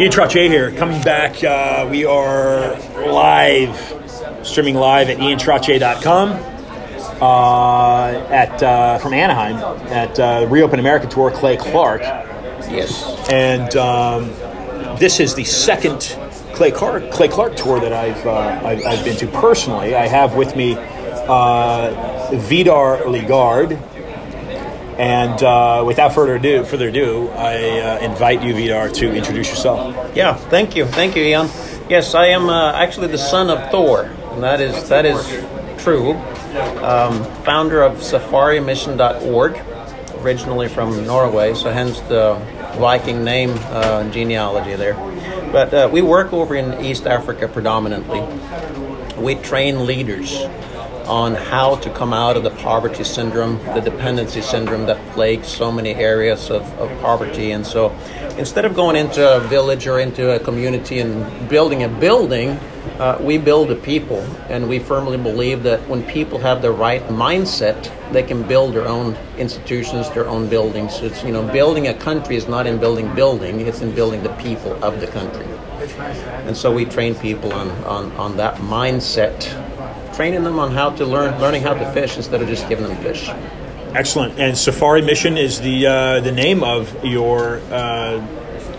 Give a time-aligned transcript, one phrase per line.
[0.00, 1.42] Ian Trottier here, coming back.
[1.44, 3.76] Uh, we are live,
[4.42, 6.30] streaming live at iantrottier.com
[7.22, 9.56] uh, at uh, from Anaheim
[9.92, 11.30] at uh, ReAwaken America Tour.
[11.30, 13.28] Clay Clark, Yes.
[13.30, 14.28] and um,
[14.98, 16.16] this is the second
[16.54, 19.94] Clay Clark Clay Clark tour that I've uh, I've, I've been to personally.
[19.94, 23.78] I have with me uh, Vidar Ligard.
[24.98, 30.14] And uh, without further ado, further ado, I uh, invite you, Vidar, to introduce yourself.
[30.14, 30.34] Yeah.
[30.34, 30.86] Thank you.
[30.86, 31.48] Thank you, Ian.
[31.88, 35.20] Yes, I am uh, actually the son of Thor, and that is that is
[35.82, 36.12] true.
[36.82, 39.60] Um, founder of SafariMission.org,
[40.22, 42.34] originally from Norway, so hence the
[42.78, 44.94] Viking name uh, genealogy there.
[45.52, 48.22] But uh, we work over in East Africa predominantly.
[49.20, 50.32] We train leaders
[51.06, 55.70] on how to come out of the poverty syndrome, the dependency syndrome that plagues so
[55.70, 57.52] many areas of, of poverty.
[57.52, 57.90] And so
[58.38, 62.58] instead of going into a village or into a community and building a building,
[62.98, 64.20] uh, we build a people.
[64.48, 68.86] And we firmly believe that when people have the right mindset, they can build their
[68.86, 71.00] own institutions, their own buildings.
[71.00, 74.34] It's, you know, building a country is not in building building, it's in building the
[74.34, 75.46] people of the country.
[76.46, 79.50] And so we train people on, on, on that mindset
[80.14, 82.96] training them on how to learn, learning how to fish instead of just giving them
[83.02, 83.28] fish.
[83.94, 84.38] Excellent.
[84.38, 88.24] And Safari Mission is the uh, the name of your uh,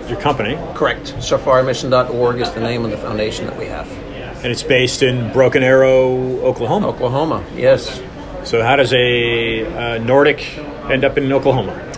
[0.09, 1.13] your company, Correct.
[1.19, 3.89] SafariMission.org is the name of the foundation that we have.
[4.43, 6.89] and it's based in Broken Arrow, Oklahoma.
[6.89, 8.01] Oklahoma, yes.
[8.43, 10.57] So, how does a uh, Nordic
[10.89, 11.91] end up in Oklahoma?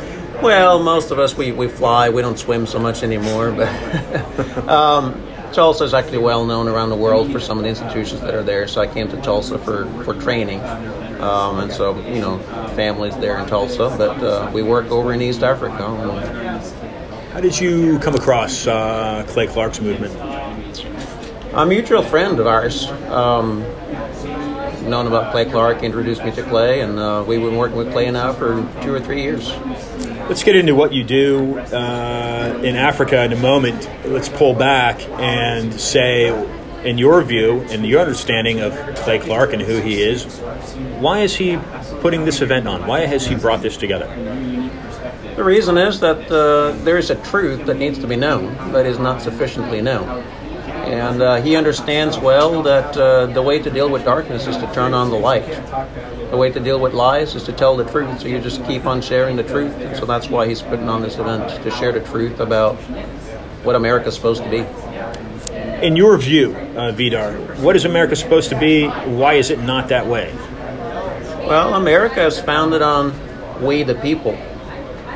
[0.44, 2.10] Well, most of us we, we fly.
[2.10, 5.14] We don't swim so much anymore, but um,
[5.54, 8.44] Tulsa is actually well known around the world for some of the institutions that are
[8.44, 8.68] there.
[8.68, 10.62] So I came to Tulsa for for training,
[11.22, 12.40] um, and so you know
[12.76, 13.94] families there in Tulsa.
[13.98, 15.86] But uh, we work over in East Africa.
[17.34, 20.16] How did you come across uh, Clay Clark's movement?
[21.54, 23.62] A mutual friend of ours, um,
[24.90, 28.10] known about Clay Clark, introduced me to Clay, and uh, we've been working with Clay
[28.12, 29.52] now for two or three years.
[30.28, 33.88] Let's get into what you do uh, in Africa in a moment.
[34.06, 36.30] Let's pull back and say,
[36.84, 40.26] in your view and your understanding of Clay Clark and who he is,
[41.00, 41.58] why is he
[42.02, 42.88] putting this event on?
[42.88, 44.08] Why has he brought this together?
[45.36, 48.88] The reason is that uh, there is a truth that needs to be known, but
[48.88, 50.24] is not sufficiently known.
[50.86, 54.72] And uh, he understands well that uh, the way to deal with darkness is to
[54.74, 55.48] turn on the light.
[56.30, 58.20] The way to deal with lies is to tell the truth.
[58.22, 59.74] So you just keep on sharing the truth.
[59.76, 62.76] And so that's why he's putting on this event to share the truth about
[63.64, 64.66] what America's supposed to be.
[65.86, 68.88] In your view, uh, Vidar, what is America supposed to be?
[68.88, 70.34] Why is it not that way?
[71.48, 73.14] Well, America is founded on
[73.62, 74.36] we the people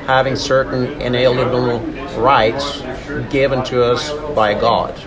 [0.05, 1.79] having certain inalienable
[2.19, 2.81] rights
[3.29, 4.99] given to us by God.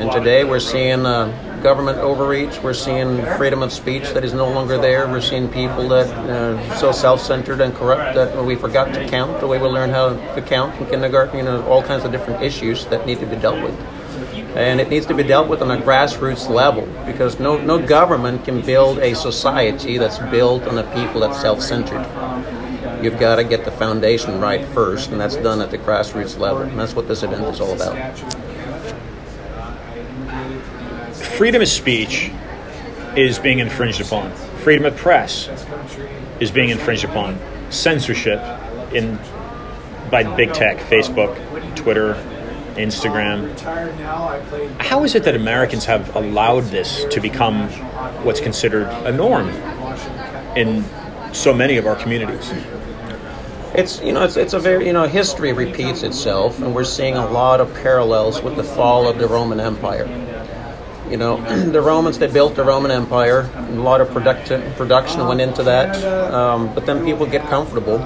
[0.00, 2.62] And today we're seeing uh, government overreach.
[2.62, 5.06] We're seeing freedom of speech that is no longer there.
[5.06, 9.46] We're seeing people that uh, so self-centered and corrupt that we forgot to count the
[9.46, 11.36] way we learned how to count in kindergarten.
[11.36, 13.78] You know, all kinds of different issues that need to be dealt with.
[14.56, 18.46] And it needs to be dealt with on a grassroots level because no, no government
[18.46, 22.06] can build a society that's built on a people that's self-centered.
[23.04, 26.62] You've got to get the foundation right first, and that's done at the grassroots level.
[26.62, 28.49] And that's what this event is all about.
[31.20, 32.30] Freedom of speech
[33.16, 34.32] is being infringed upon.
[34.62, 35.48] Freedom of press
[36.40, 37.38] is being infringed upon.
[37.70, 38.40] Censorship
[38.92, 39.18] in
[40.10, 41.36] by big tech, Facebook,
[41.76, 42.14] Twitter,
[42.74, 43.58] Instagram.
[44.80, 47.68] How is it that Americans have allowed this to become
[48.24, 49.48] what's considered a norm
[50.56, 50.84] in
[51.32, 52.52] so many of our communities?
[53.72, 57.16] It's you know it's it's a very you know history repeats itself, and we're seeing
[57.16, 60.08] a lot of parallels with the fall of the Roman Empire.
[61.10, 61.36] You know,
[61.70, 63.50] the Romans they built the Roman Empire.
[63.56, 67.98] A lot of production production went into that, um, but then people get comfortable,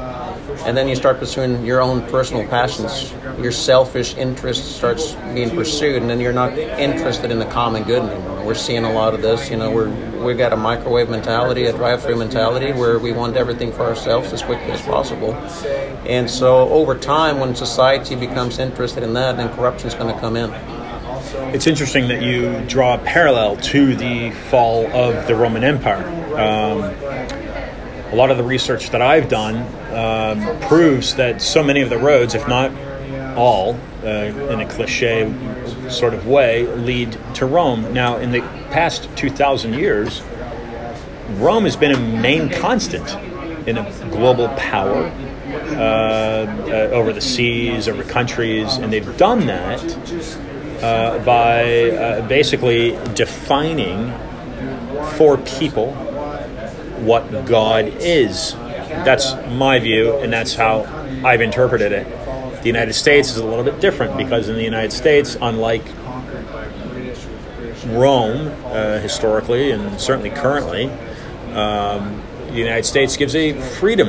[0.64, 3.12] and then you start pursuing your own personal passions.
[3.38, 8.02] Your selfish interest starts being pursued, and then you're not interested in the common good
[8.02, 8.44] anymore.
[8.44, 9.50] We're seeing a lot of this.
[9.50, 9.90] You know, we're
[10.24, 14.42] we've got a microwave mentality, a drive-through mentality, where we want everything for ourselves as
[14.42, 15.34] quickly as possible.
[16.06, 20.18] And so, over time, when society becomes interested in that, then corruption is going to
[20.20, 20.50] come in.
[21.36, 26.06] It's interesting that you draw a parallel to the fall of the Roman Empire.
[26.38, 26.82] Um,
[28.12, 29.56] a lot of the research that I've done
[29.92, 32.70] um, proves that so many of the roads, if not
[33.36, 35.32] all, uh, in a cliche
[35.88, 37.92] sort of way, lead to Rome.
[37.92, 38.40] Now, in the
[38.70, 40.22] past 2,000 years,
[41.30, 43.12] Rome has been a main constant
[43.66, 45.10] in a global power
[45.54, 49.80] uh, uh, over the seas, over countries, and they've done that
[50.82, 54.12] uh, by uh, basically defining
[55.16, 55.92] for people
[57.04, 58.54] what God is.
[59.04, 60.84] That's my view, and that's how
[61.24, 62.06] I've interpreted it.
[62.62, 65.84] The United States is a little bit different because in the United States, unlike
[67.86, 70.90] Rome uh, historically and certainly currently,
[71.52, 74.08] um, the United States gives a freedom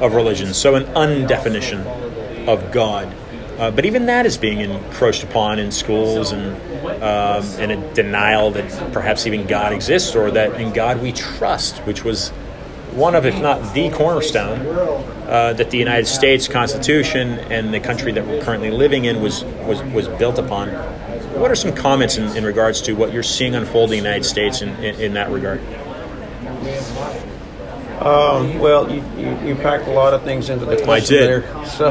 [0.00, 1.86] of religion, so an undefinition
[2.48, 3.12] of God.
[3.58, 6.54] Uh, but even that is being encroached upon in schools and
[7.02, 11.78] um, and a denial that perhaps even God exists or that in God we trust,
[11.78, 12.30] which was
[12.92, 14.60] one of, if not the cornerstone,
[15.26, 19.44] uh, that the United States Constitution and the country that we're currently living in was
[19.44, 20.68] was, was built upon.
[21.38, 24.24] What are some comments in, in regards to what you're seeing unfold in the United
[24.24, 25.60] States in, in, in that regard?
[28.00, 31.90] Um, well, you, you, you, packed a lot of things into the question there, so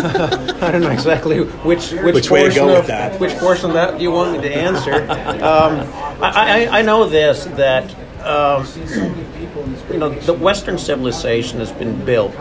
[0.62, 3.20] I don't know exactly which which, which portion of that.
[3.20, 4.94] which portion of that you want me to answer.
[4.94, 5.88] Um,
[6.22, 7.84] I, I, I, know this that
[8.24, 8.66] um,
[9.90, 12.36] you know the Western civilization has been built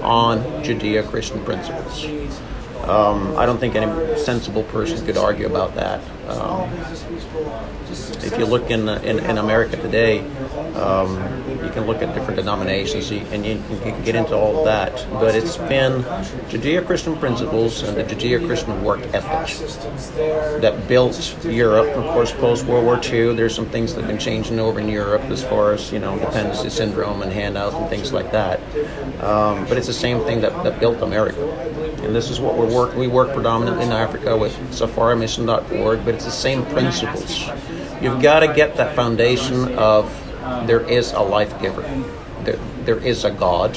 [0.00, 2.04] on Judeo-Christian principles.
[2.88, 6.00] Um, I don't think any sensible person could argue about that.
[6.28, 6.70] Um,
[8.22, 10.22] if you look in, in, in America today,
[10.74, 11.16] um,
[11.62, 15.06] you can look at different denominations and you, can get into all of that.
[15.12, 16.02] But it's been
[16.50, 19.70] Judeo Christian principles and the Judeo Christian work ethic
[20.60, 21.88] that built Europe.
[21.96, 24.88] Of course, post World War II, there's some things that have been changing over in
[24.88, 28.60] Europe as far as you know dependency syndrome and handouts and things like that.
[29.22, 31.50] Um, but it's the same thing that, that built America.
[32.02, 32.98] And this is what we're working.
[32.98, 37.48] We work predominantly in Africa with SafariMission.org, but it's the same principles.
[38.02, 40.23] You've got to get that foundation of
[40.66, 41.82] there is a life giver,
[42.42, 43.76] there, there is a God,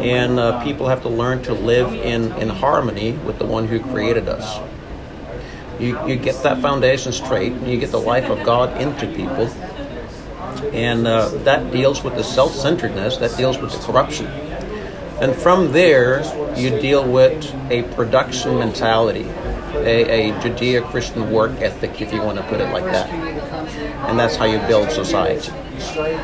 [0.00, 3.80] and uh, people have to learn to live in, in harmony with the one who
[3.80, 4.60] created us.
[5.80, 9.46] You, you get that foundation straight, and you get the life of God into people,
[10.72, 14.26] and uh, that deals with the self centeredness, that deals with the corruption.
[15.20, 16.22] And from there,
[16.56, 19.26] you deal with a production mentality
[19.84, 23.08] a, a Judeo Christian work ethic, if you want to put it like that.
[24.08, 25.52] And that's how you build society.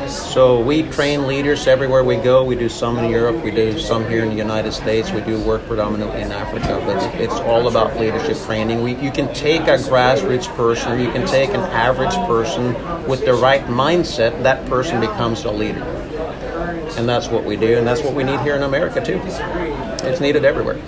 [0.07, 2.43] So we train leaders everywhere we go.
[2.43, 5.39] We do some in Europe, we do some here in the United States, we do
[5.39, 8.81] work predominantly in Africa, but it's all about leadership training.
[8.81, 12.73] We, you can take a grassroots person, you can take an average person
[13.07, 15.83] with the right mindset, that person becomes a leader.
[16.97, 19.19] And that's what we do, and that's what we need here in America too.
[20.05, 20.79] It's needed everywhere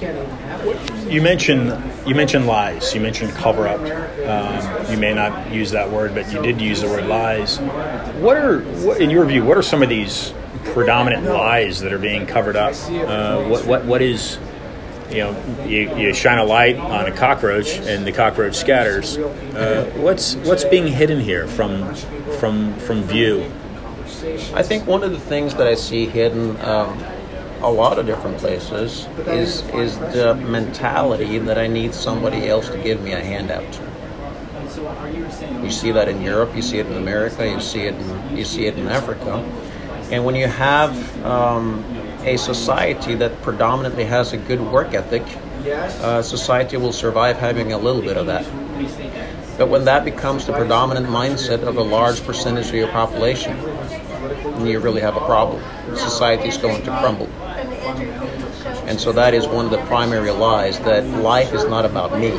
[1.16, 1.68] you mentioned
[2.06, 2.94] you mentioned lies.
[2.94, 3.80] You mentioned cover up.
[3.80, 7.58] Um, you may not use that word, but you did use the word lies.
[8.20, 10.34] What are, what, in your view, what are some of these
[10.66, 12.74] predominant lies that are being covered up?
[12.90, 14.38] Uh, what, what what is
[15.10, 19.18] you know you, you, shine a light on a cockroach and the cockroach scatters.
[19.18, 21.96] Uh, what's what's being hidden here from
[22.40, 23.50] from from view?
[24.54, 26.60] I think one of the things that I see hidden.
[26.60, 27.02] Um,
[27.66, 32.78] a lot of different places is is the mentality that I need somebody else to
[32.78, 33.82] give me a handout.
[35.64, 38.46] You see that in Europe, you see it in America, you see it in, you
[38.46, 39.44] see it in Africa,
[40.12, 41.84] and when you have um,
[42.24, 45.24] a society that predominantly has a good work ethic,
[45.68, 48.46] uh, society will survive having a little bit of that.
[49.58, 53.58] But when that becomes the predominant mindset of a large percentage of your population,
[54.66, 55.64] you really have a problem.
[55.96, 57.30] Society is going to crumble.
[57.86, 62.32] And so that is one of the primary lies that life is not about me.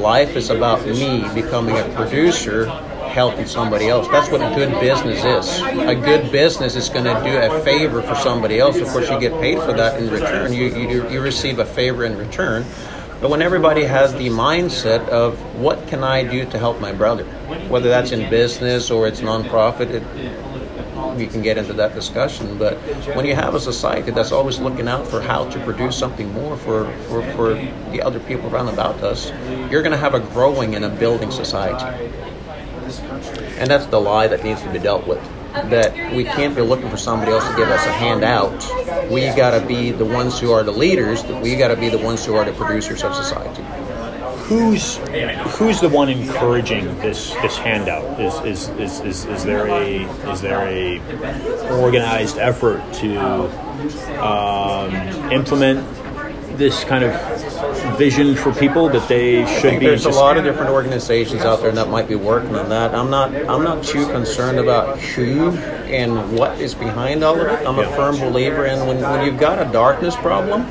[0.00, 2.66] Life is about me becoming a producer
[3.14, 4.08] helping somebody else.
[4.08, 5.60] That's what a good business is.
[5.62, 8.76] A good business is going to do a favor for somebody else.
[8.76, 10.52] Of course, you get paid for that in return.
[10.52, 12.64] You, you, you receive a favor in return.
[13.20, 17.24] But when everybody has the mindset of what can I do to help my brother,
[17.68, 20.02] whether that's in business or it's nonprofit, it,
[21.16, 22.58] we can get into that discussion.
[22.58, 22.76] But
[23.14, 26.56] when you have a society that's always looking out for how to produce something more
[26.56, 27.54] for, for, for
[27.90, 29.30] the other people around about us,
[29.70, 32.14] you're going to have a growing and a building society.
[33.58, 35.22] And that's the lie that needs to be dealt with.
[35.52, 38.52] That we can't be looking for somebody else to give us a handout.
[39.10, 41.24] We got to be the ones who are the leaders.
[41.24, 43.62] We got to be the ones who are the producers of society
[44.44, 44.96] who's
[45.56, 48.20] who's the one encouraging this this handout?
[48.20, 51.00] Is is, is, is, is there a is there a
[51.80, 53.16] organized effort to
[54.22, 54.92] um,
[55.32, 55.86] implement
[56.58, 59.86] this kind of vision for people that they should be?
[59.86, 62.94] There's a lot of different organizations out there that might be working on that.
[62.94, 63.34] I'm not.
[63.34, 67.66] I'm not too concerned about who and what is behind all of it.
[67.66, 70.66] I'm a firm believer in when, when you've got a darkness problem,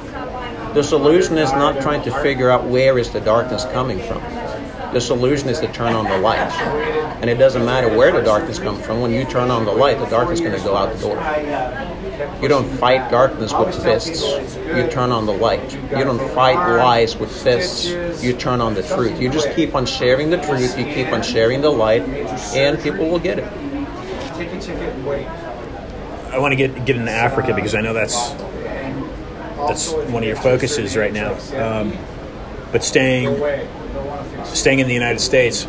[0.74, 4.22] the solution is not trying to figure out where is the darkness coming from.
[4.94, 6.38] The solution is to turn on the light.
[7.22, 9.01] And it doesn't matter where the darkness comes from.
[9.01, 12.42] When you turn on the light, the darkness is going to go out the door.
[12.42, 14.22] You don't fight darkness with fists.
[14.56, 15.74] You turn on the light.
[15.74, 18.24] You don't fight lies with fists.
[18.24, 19.20] You turn on the truth.
[19.20, 20.77] You just keep on sharing the truth.
[20.77, 22.03] You keep on sharing the light,
[22.53, 23.51] and people will get it.
[26.32, 28.32] I want to get get into Africa because I know that's
[29.67, 31.34] that's one of your focuses right now.
[31.55, 31.98] Um,
[32.72, 33.27] but staying
[34.46, 35.63] staying in the United States,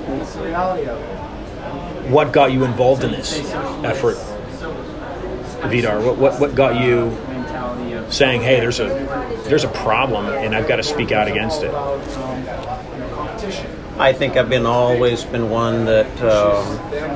[2.08, 3.38] what got you involved in this
[3.84, 4.16] effort,
[5.68, 6.00] Vidar?
[6.00, 7.16] What, what, what got you
[8.10, 8.88] saying, "Hey, there's a
[9.46, 11.72] there's a problem, and I've got to speak out against it"?
[13.96, 16.64] I think I've been always been one that um,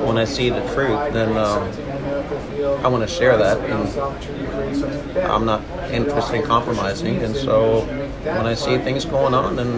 [0.05, 1.69] when I see the truth, then um,
[2.83, 7.17] I want to share that, and I'm not interested in compromising.
[7.17, 7.81] And so
[8.23, 9.73] when I see things going on, then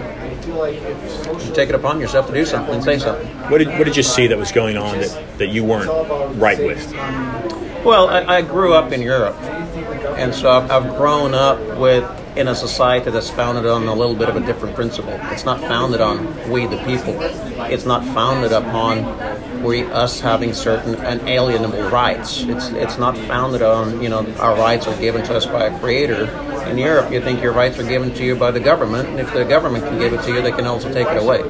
[1.39, 3.27] you take it upon yourself to do something and say something.
[3.49, 5.89] What did, what did you see that was going on that, that you weren't
[6.37, 6.91] right with?
[7.83, 12.05] Well, I, I grew up in Europe, and so I've, I've grown up with
[12.37, 15.17] in a society that's founded on a little bit of a different principle.
[15.31, 17.17] It's not founded on we the people.
[17.63, 19.03] It's not founded upon
[19.63, 22.43] we us having certain unalienable rights.
[22.43, 25.79] It's it's not founded on you know our rights are given to us by a
[25.79, 26.25] creator.
[26.67, 29.33] In Europe, you think your rights are given to you by the government, and if
[29.33, 31.41] the government can give it to you, they can also take it away.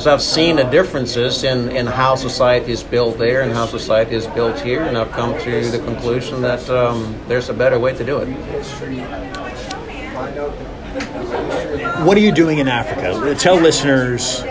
[0.00, 4.16] So I've seen the differences in, in how society is built there and how society
[4.16, 7.94] is built here, and I've come to the conclusion that um, there's a better way
[7.96, 8.28] to do it.
[12.04, 13.34] What are you doing in Africa?
[13.36, 14.42] Tell listeners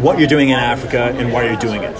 [0.00, 1.96] what you're doing in Africa and why you're doing it.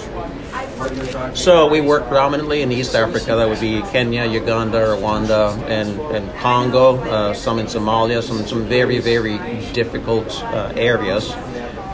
[1.37, 3.35] So we work predominantly in East Africa.
[3.35, 6.97] That would be Kenya, Uganda, Rwanda, and, and Congo.
[6.97, 8.23] Uh, some in Somalia.
[8.23, 9.37] Some some very very
[9.73, 11.31] difficult uh, areas.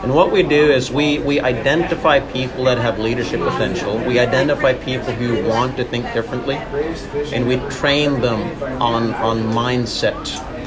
[0.02, 3.98] And what we do is we, we identify people that have leadership potential.
[3.98, 6.54] We identify people who want to think differently,
[7.34, 10.16] and we train them on on mindset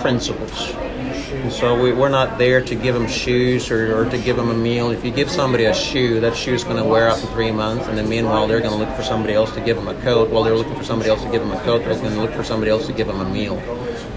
[0.02, 0.74] principles.
[1.02, 4.50] And so we, we're not there to give them shoes or, or to give them
[4.50, 4.92] a meal.
[4.92, 7.52] If you give somebody a shoe, that shoe is going to wear out in three
[7.52, 10.00] months, and then meanwhile they're going to look for somebody else to give them a
[10.02, 10.30] coat.
[10.30, 12.34] While they're looking for somebody else to give them a coat, they're going to look
[12.34, 13.62] for somebody else to give them a meal.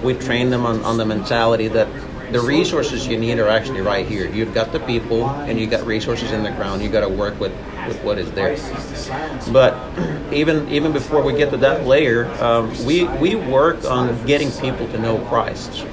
[0.02, 1.88] We train them on, on the mentality that
[2.32, 4.28] the resources you need are actually right here.
[4.28, 6.82] You've got the people, and you've got resources in the ground.
[6.82, 7.52] You've got to work with,
[7.86, 8.56] with what is there.
[9.52, 9.74] But
[10.32, 14.88] even even before we get to that layer, um, we we work on getting people
[14.88, 15.86] to know Christ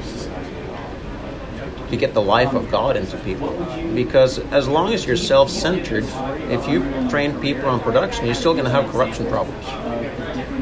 [1.91, 3.51] to get the life of God into people.
[3.93, 6.05] Because as long as you're self centered,
[6.50, 9.65] if you train people on production, you're still going to have corruption problems.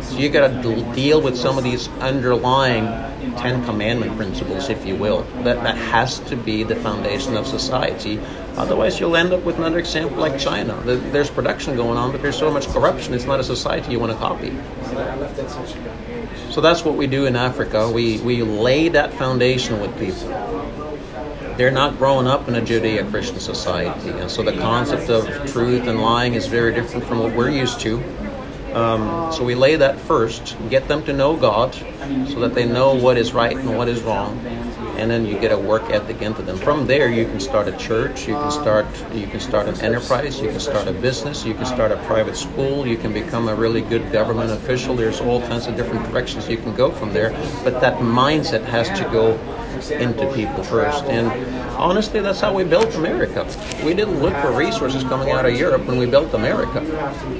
[0.07, 2.85] So you got to deal with some of these underlying
[3.37, 5.23] Ten Commandment principles, if you will.
[5.43, 8.19] That, that has to be the foundation of society.
[8.55, 10.75] Otherwise, you'll end up with another example like China.
[10.83, 14.11] There's production going on, but there's so much corruption, it's not a society you want
[14.11, 14.49] to copy.
[16.51, 17.89] So that's what we do in Africa.
[17.89, 20.88] We, we lay that foundation with people
[21.59, 24.11] they're not growing up in a Judeo Christian society.
[24.11, 27.81] And so the concept of truth and lying is very different from what we're used
[27.81, 28.01] to.
[28.73, 31.75] Um, so we lay that first, get them to know God
[32.29, 34.39] so that they know what is right and what is wrong.
[34.99, 36.57] And then you get a work ethic into them.
[36.57, 40.41] From there, you can start a church, you can start you can start an enterprise,
[40.41, 43.55] you can start a business, you can start a private school, you can become a
[43.55, 44.97] really good government official.
[44.97, 47.31] There's all kinds of different directions you can go from there.
[47.63, 49.39] But that mindset has to go
[49.87, 51.05] into people first.
[51.05, 51.27] And
[51.77, 53.47] honestly, that's how we built America.
[53.85, 56.81] We didn't look for resources coming out of Europe when we built America.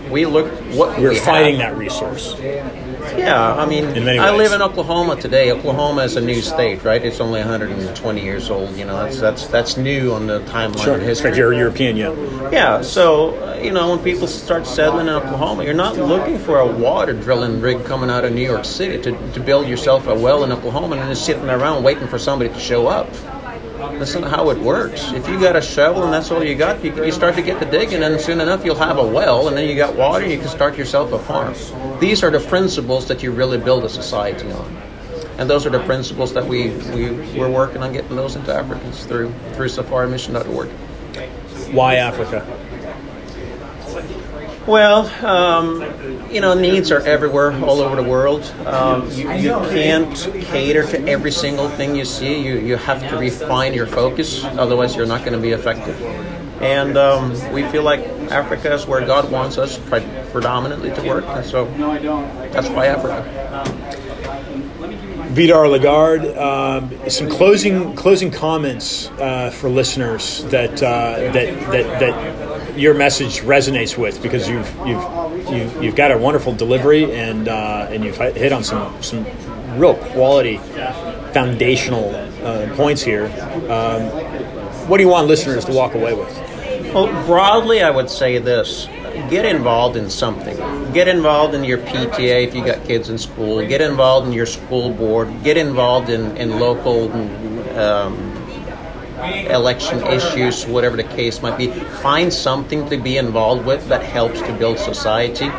[0.09, 1.75] We looked what we were we fighting have.
[1.75, 2.35] that resource.
[3.17, 3.85] Yeah, I mean,
[4.19, 5.51] I live in Oklahoma today.
[5.51, 7.03] Oklahoma is a new state, right?
[7.03, 8.75] It's only 120 years old.
[8.75, 10.95] You know, that's that's that's new on the timeline Sure.
[10.95, 11.35] of history.
[11.37, 12.13] you're European, yeah.
[12.51, 16.59] Yeah, so uh, you know when people start settling in Oklahoma, you're not looking for
[16.59, 20.15] a water drilling rig coming out of New York City to, to build yourself a
[20.15, 23.07] well in Oklahoma and just sitting around waiting for somebody to show up.
[23.79, 25.11] That's not how it works.
[25.13, 27.59] If you got a shovel and that's all you got, you, you start to get
[27.59, 30.31] the digging, and soon enough you'll have a well, and then you got water, and
[30.31, 31.53] you can start yourself a farm.
[31.99, 34.77] These are the principles that you really build a society on.
[35.37, 39.05] And those are the principles that we, we, we're working on getting those into Africans
[39.05, 40.67] through, through safarimission.org.
[41.73, 42.58] Why Africa?
[44.69, 45.81] Well, um,
[46.29, 48.43] you know, needs are everywhere, all over the world.
[48.67, 52.39] Um, you, you can't cater to every single thing you see.
[52.39, 55.99] You, you have to refine your focus, otherwise, you're not going to be effective.
[56.61, 61.25] And um, we feel like Africa is where God wants us pre- predominantly to work,
[61.25, 61.65] and so
[62.51, 63.25] that's why Africa.
[65.29, 72.38] Vidar Lagarde, um, some closing closing comments uh, for listeners that, uh, that that that
[72.79, 77.87] your message resonates with because you've you've you've, you've got a wonderful delivery and uh,
[77.89, 79.25] and you've hit on some some
[79.77, 80.57] real quality
[81.33, 82.09] foundational
[82.43, 83.25] uh, points here.
[83.69, 84.07] Um,
[84.87, 86.35] what do you want listeners to walk away with?
[86.93, 88.87] Well, broadly, I would say this
[89.29, 90.57] get involved in something.
[90.93, 93.65] Get involved in your PTA if you got kids in school.
[93.67, 95.43] Get involved in your school board.
[95.43, 97.11] Get involved in, in local
[97.77, 98.28] um,
[99.49, 101.67] election issues, whatever the case might be.
[102.01, 105.51] Find something to be involved with that helps to build society.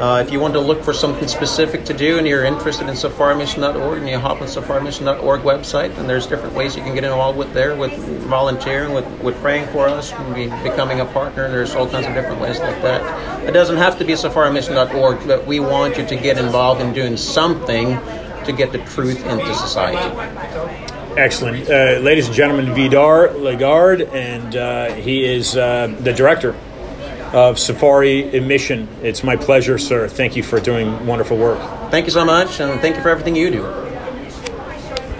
[0.00, 2.94] Uh, if you want to look for something specific to do and you're interested in
[2.94, 7.36] safarimission.org and you hop on safarimission.org website, and there's different ways you can get involved
[7.36, 11.50] with there, with volunteering, with, with praying for us, be, becoming a partner.
[11.50, 13.46] There's all kinds of different ways like that.
[13.46, 17.18] It doesn't have to be safarimission.org, but we want you to get involved in doing
[17.18, 17.98] something
[18.46, 20.89] to get the truth into society.
[21.16, 21.68] Excellent.
[21.68, 26.54] Uh, ladies and gentlemen, Vidar Lagarde, and uh, he is uh, the director
[27.32, 28.88] of Safari Mission.
[29.02, 30.08] It's my pleasure, sir.
[30.08, 31.58] Thank you for doing wonderful work.
[31.90, 33.89] Thank you so much, and thank you for everything you do.